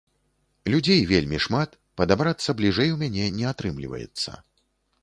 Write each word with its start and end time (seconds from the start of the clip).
Людзей 0.73 1.01
вельмі 1.11 1.41
шмат, 1.45 1.77
падабрацца 2.01 2.49
бліжэй 2.63 2.89
у 2.95 2.99
мяне 3.05 3.31
не 3.39 3.45
атрымліваецца. 3.53 4.31